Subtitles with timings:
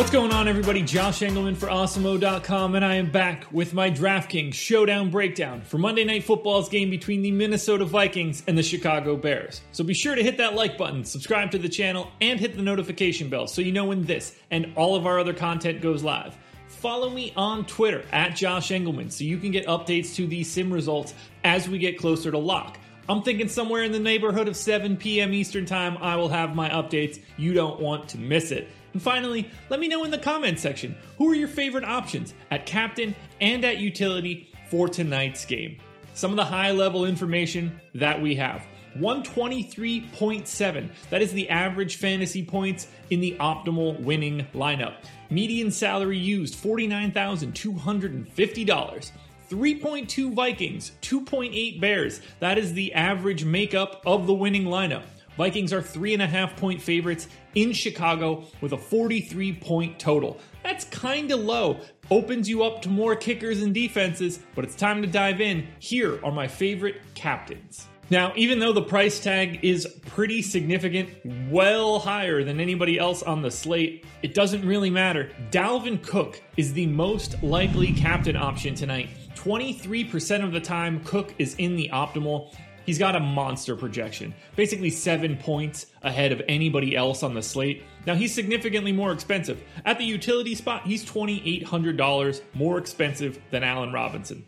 [0.00, 0.80] What's going on, everybody?
[0.80, 6.04] Josh Engleman for Awesemo.com, and I am back with my DraftKings Showdown Breakdown for Monday
[6.04, 9.60] Night Football's game between the Minnesota Vikings and the Chicago Bears.
[9.72, 12.62] So be sure to hit that like button, subscribe to the channel, and hit the
[12.62, 16.34] notification bell so you know when this and all of our other content goes live.
[16.68, 20.72] Follow me on Twitter at Josh Engleman so you can get updates to the sim
[20.72, 21.12] results
[21.44, 22.78] as we get closer to lock.
[23.06, 25.34] I'm thinking somewhere in the neighborhood of 7 p.m.
[25.34, 27.20] Eastern Time, I will have my updates.
[27.36, 28.68] You don't want to miss it.
[28.92, 32.64] And finally, let me know in the comments section who are your favorite options at
[32.66, 35.78] captain and at utility for tonight's game.
[36.14, 38.66] Some of the high level information that we have
[38.98, 40.88] 123.7.
[41.10, 44.94] That is the average fantasy points in the optimal winning lineup.
[45.30, 49.12] Median salary used $49,250.
[49.50, 52.20] 3.2 Vikings, 2.8 Bears.
[52.38, 55.02] That is the average makeup of the winning lineup.
[55.36, 60.38] Vikings are three and a half point favorites in Chicago with a 43 point total.
[60.62, 61.80] That's kind of low.
[62.10, 65.66] Opens you up to more kickers and defenses, but it's time to dive in.
[65.78, 67.86] Here are my favorite captains.
[68.10, 71.10] Now, even though the price tag is pretty significant,
[71.48, 75.30] well higher than anybody else on the slate, it doesn't really matter.
[75.52, 79.10] Dalvin Cook is the most likely captain option tonight.
[79.36, 82.52] 23% of the time, Cook is in the optimal.
[82.90, 87.84] He's got a monster projection, basically seven points ahead of anybody else on the slate.
[88.04, 89.62] Now, he's significantly more expensive.
[89.84, 94.44] At the utility spot, he's $2,800 more expensive than Allen Robinson.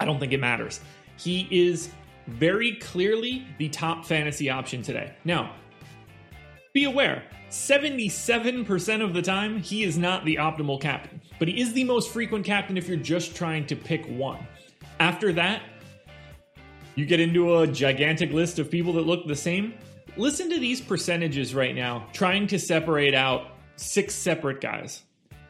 [0.00, 0.80] I don't think it matters.
[1.18, 1.90] He is
[2.26, 5.12] very clearly the top fantasy option today.
[5.26, 5.52] Now,
[6.72, 11.74] be aware 77% of the time, he is not the optimal captain, but he is
[11.74, 14.38] the most frequent captain if you're just trying to pick one.
[15.00, 15.60] After that,
[16.98, 19.72] you get into a gigantic list of people that look the same.
[20.16, 25.04] Listen to these percentages right now, trying to separate out six separate guys.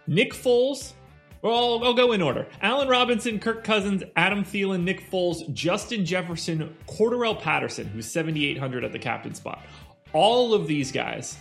[0.07, 0.93] Nick Foles,
[1.41, 2.47] well, I'll go in order.
[2.61, 8.93] Allen Robinson, Kirk Cousins, Adam Thielen, Nick Foles, Justin Jefferson, Cordarrelle Patterson, who's 7,800 at
[8.93, 9.65] the captain spot.
[10.13, 11.39] All of these guys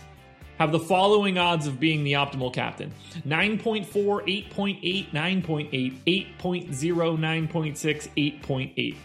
[0.58, 2.94] have the following odds of being the optimal captain
[3.26, 6.68] 9.4, 8.8, 9.8, 8.0,
[7.18, 8.96] 9.6, 8.8.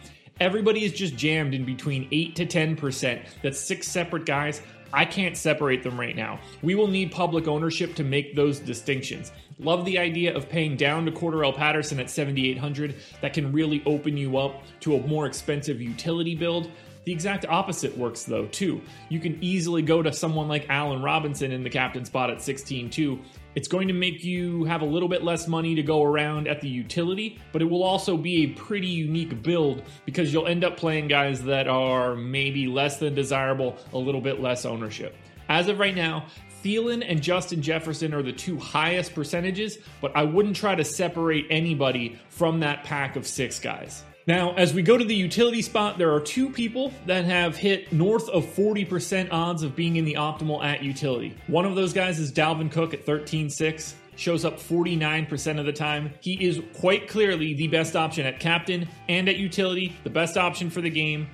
[0.43, 3.21] Everybody is just jammed in between 8 to 10%.
[3.41, 4.61] That's six separate guys.
[4.91, 6.37] I can't separate them right now.
[6.61, 9.31] We will need public ownership to make those distinctions.
[9.57, 12.93] Love the idea of paying down to Cordarrelle Patterson at 7,800.
[13.21, 16.69] That can really open you up to a more expensive utility build.
[17.05, 18.81] The exact opposite works though, too.
[19.09, 23.19] You can easily go to someone like Allen Robinson in the captain spot at 16-2.
[23.55, 26.61] It's going to make you have a little bit less money to go around at
[26.61, 30.77] the utility, but it will also be a pretty unique build because you'll end up
[30.77, 35.15] playing guys that are maybe less than desirable, a little bit less ownership.
[35.49, 36.25] As of right now,
[36.63, 41.45] Thielen and Justin Jefferson are the two highest percentages, but I wouldn't try to separate
[41.49, 44.03] anybody from that pack of six guys.
[44.25, 47.91] Now, as we go to the utility spot, there are two people that have hit
[47.91, 51.35] north of 40% odds of being in the optimal at utility.
[51.47, 56.13] One of those guys is Dalvin Cook at 13.6, shows up 49% of the time.
[56.21, 60.69] He is quite clearly the best option at captain and at utility, the best option
[60.69, 61.27] for the game.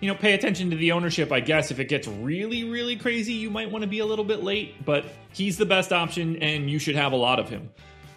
[0.00, 1.70] You know, pay attention to the ownership, I guess.
[1.70, 4.82] If it gets really, really crazy, you might want to be a little bit late,
[4.86, 5.04] but
[5.34, 7.68] he's the best option and you should have a lot of him.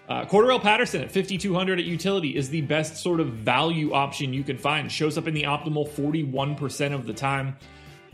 [0.10, 4.58] Uh, Patterson at 5,200 at utility is the best sort of value option you can
[4.58, 4.92] find.
[4.92, 7.56] Shows up in the optimal 41% of the time.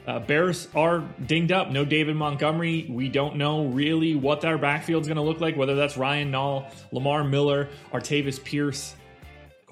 [0.06, 1.72] Uh, Bears are dinged up.
[1.72, 2.88] No David Montgomery.
[2.90, 6.72] We don't know really what their backfield's going to look like, whether that's Ryan Nall,
[6.92, 8.96] Lamar Miller, Artavis Pierce,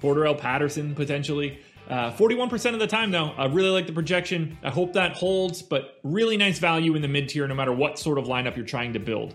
[0.00, 1.60] Cordarrelle Patterson potentially.
[1.88, 4.58] Uh, 41% of the time, though, I really like the projection.
[4.62, 7.98] I hope that holds, but really nice value in the mid tier no matter what
[7.98, 9.34] sort of lineup you're trying to build.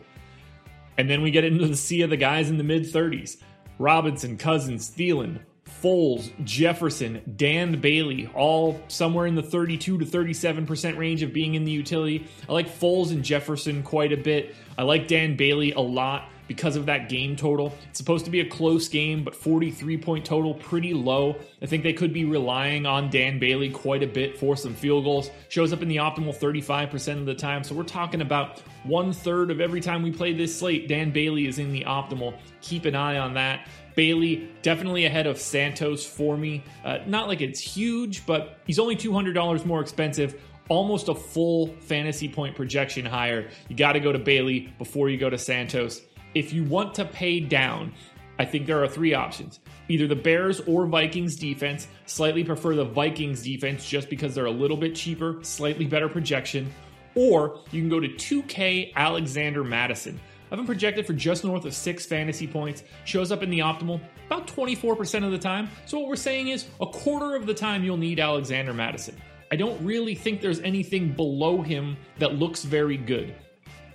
[0.98, 3.38] And then we get into the sea of the guys in the mid 30s
[3.80, 5.40] Robinson, Cousins, Thielen,
[5.82, 11.66] Foles, Jefferson, Dan Bailey, all somewhere in the 32 to 37% range of being in
[11.66, 12.28] the utility.
[12.48, 14.56] I like Foles and Jefferson quite a bit.
[14.78, 17.74] I like Dan Bailey a lot because of that game total.
[17.90, 21.36] It's supposed to be a close game, but 43 point total, pretty low.
[21.62, 25.06] I think they could be relying on Dan Bailey quite a bit for some field
[25.06, 25.30] goals.
[25.50, 27.64] Shows up in the optimal 35% of the time.
[27.64, 31.48] So we're talking about one third of every time we play this slate, Dan Bailey
[31.48, 32.38] is in the optimal.
[32.62, 33.68] Keep an eye on that.
[33.96, 36.64] Bailey definitely ahead of Santos for me.
[36.84, 40.40] Uh, not like it's huge, but he's only $200 more expensive
[40.70, 43.50] almost a full fantasy point projection higher.
[43.68, 46.02] You got to go to Bailey before you go to Santos
[46.34, 47.94] if you want to pay down,
[48.40, 49.60] I think there are three options.
[49.90, 51.88] Either the Bears or Vikings defense.
[52.06, 56.72] Slightly prefer the Vikings defense just because they're a little bit cheaper, slightly better projection.
[57.16, 60.20] Or you can go to 2K Alexander Mattison.
[60.52, 62.84] I've been projected for just north of six fantasy points.
[63.06, 65.70] Shows up in the optimal about 24% of the time.
[65.86, 69.16] So what we're saying is a quarter of the time you'll need Alexander Mattison.
[69.52, 73.36] I don't really think there's anything below him that looks very good.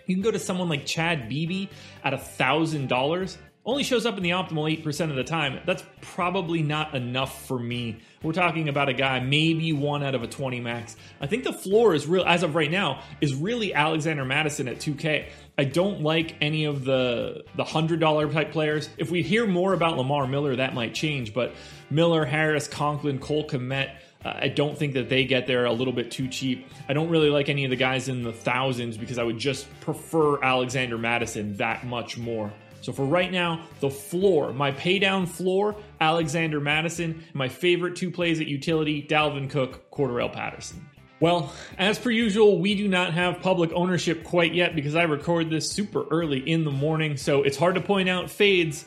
[0.09, 1.69] You can go to someone like Chad Beebe
[2.03, 3.37] at a $1,000.
[3.67, 5.61] Only shows up in the optimal 8% of the time.
[5.67, 7.99] That's probably not enough for me.
[8.23, 10.97] We're talking about a guy, maybe one out of a 20 max.
[11.21, 14.79] I think the floor is real, as of right now, is really Alexander Mattison at
[14.79, 15.29] 2K.
[15.59, 18.89] I don't like any of the the hundred dollar type players.
[18.97, 21.35] If we hear more about Lamar Miller, that might change.
[21.35, 21.53] But
[21.91, 25.93] Miller, Harris, Conklin, Cole Kmet, uh, I don't think that they get there a little
[25.93, 26.67] bit too cheap.
[26.89, 29.67] I don't really like any of the guys in the thousands because I would just
[29.81, 32.53] prefer Alexander Mattison that much more.
[32.81, 38.41] So for right now, the floor, my paydown floor, Alexander Mattison, My favorite two plays
[38.41, 40.89] at utility, Dalvin Cook, Cordarrelle Patterson.
[41.21, 45.51] Well, as per usual, we do not have public ownership quite yet because I record
[45.51, 48.85] this super early in the morning, so it's hard to point out fades.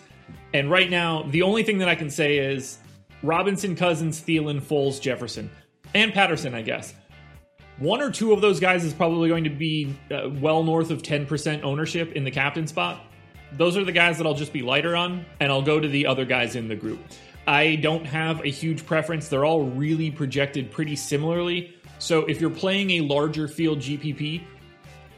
[0.53, 2.77] And right now, the only thing that I can say is
[3.23, 5.49] Robinson, Cousins, Thielen, Foles, Jefferson,
[5.93, 6.93] and Patterson, I guess.
[7.77, 11.01] One or two of those guys is probably going to be uh, well north of
[11.01, 13.01] 10% ownership in the captain spot.
[13.57, 16.05] Those are the guys that I'll just be lighter on, and I'll go to the
[16.05, 16.99] other guys in the group.
[17.47, 19.27] I don't have a huge preference.
[19.27, 21.75] They're all really projected pretty similarly.
[21.99, 24.43] So if you're playing a larger field GPP,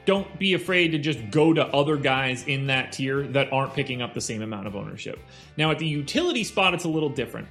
[0.06, 4.02] don't be afraid to just go to other guys in that tier that aren't picking
[4.02, 5.20] up the same amount of ownership.
[5.58, 7.48] Now, at the utility spot, it's a little different.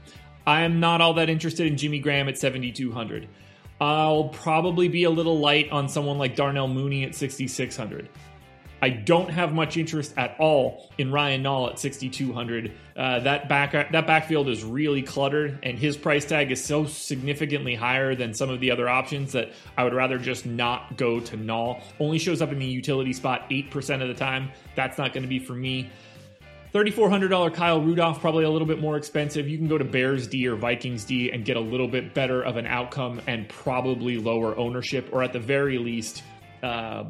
[0.47, 3.29] I am not all that interested in Jimmy Graham at 7,200.
[3.81, 8.09] I'll probably be a little light on someone like Darnell Mooney at 6,600.
[8.83, 12.73] I don't have much interest at all in Ryan Nall at 6,200.
[12.97, 17.77] Uh, that back that backfield is really cluttered, and his price tag is so significantly
[17.77, 21.37] higher than some of the other options that I would rather just not go to
[21.37, 21.81] Nall.
[22.01, 24.51] Only shows up in the utility spot 8% of the time.
[24.75, 25.89] That's not going to be for me.
[26.73, 29.47] $3,400 Kyle Rudolph, probably a little bit more expensive.
[29.47, 32.43] You can go to Bears D or Vikings D and get a little bit better
[32.43, 36.23] of an outcome and probably lower ownership, or at the very least,
[36.63, 37.05] uh,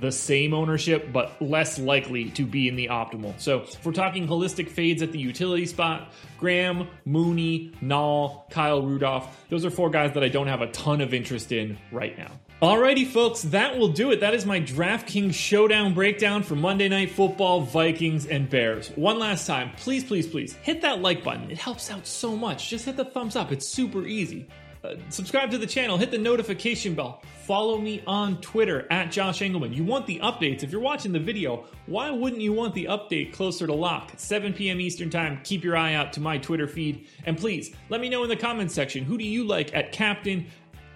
[0.00, 3.38] the same ownership, but less likely to be in the optimal.
[3.38, 9.44] So if we're talking holistic fades at the utility spot, Graham, Mooney, Nall, Kyle Rudolph,
[9.50, 12.30] those are four guys that I don't have a ton of interest in right now.
[12.62, 14.20] Alrighty, folks, that will do it.
[14.20, 18.90] That is my DraftKings showdown breakdown for Monday Night Football, Vikings, and Bears.
[18.96, 21.50] One last time, please, please, please hit that like button.
[21.50, 22.68] It helps out so much.
[22.68, 24.46] Just hit the thumbs up, it's super easy.
[24.84, 29.40] Uh, subscribe to the channel, hit the notification bell, follow me on Twitter at Josh
[29.40, 29.74] Engleman.
[29.74, 30.62] You want the updates.
[30.62, 34.12] If you're watching the video, why wouldn't you want the update closer to lock?
[34.18, 34.82] 7 p.m.
[34.82, 35.40] Eastern Time.
[35.44, 37.06] Keep your eye out to my Twitter feed.
[37.24, 40.46] And please let me know in the comments section who do you like at Captain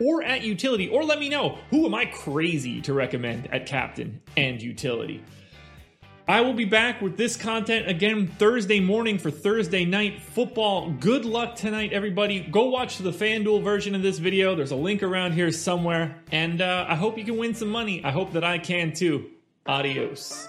[0.00, 4.20] or at utility, or let me know who am I crazy to recommend at captain
[4.36, 5.22] and utility.
[6.26, 10.90] I will be back with this content again Thursday morning for Thursday night football.
[10.92, 12.40] Good luck tonight, everybody.
[12.40, 14.54] Go watch the FanDuel version of this video.
[14.54, 16.16] There's a link around here somewhere.
[16.32, 18.02] And uh, I hope you can win some money.
[18.02, 19.26] I hope that I can too.
[19.66, 20.48] Adios.